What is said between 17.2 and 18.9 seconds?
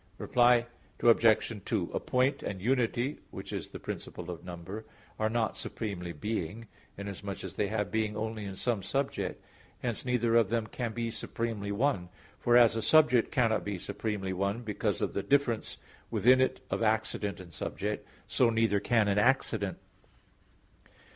and subject, so neither